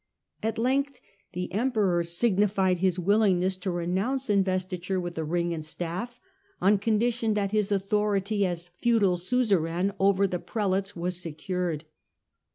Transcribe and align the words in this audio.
At 0.41 0.57
length 0.57 0.99
the 1.33 1.53
emperor 1.53 2.03
C.H. 2.03 2.09
yGoogk 2.09 2.21
2 2.21 2.31
1 2.31 2.31
HiLDEBRAND 2.31 2.35
Bignified 2.35 2.79
his 2.79 2.97
willingness 2.97 3.57
to 3.57 3.69
renounce 3.71 4.29
investiture 4.31 4.99
with 4.99 5.13
the 5.13 5.23
ring 5.23 5.53
and 5.53 5.63
staff, 5.63 6.19
on 6.59 6.79
condition 6.79 7.35
that 7.35 7.51
his 7.51 7.71
authority 7.71 8.43
as 8.43 8.71
feudal 8.79 9.17
suzerain 9.17 9.91
over 9.99 10.25
the 10.25 10.39
prelates 10.39 10.95
was 10.95 11.21
secured. 11.21 11.85